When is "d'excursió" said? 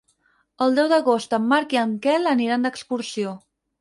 2.69-3.37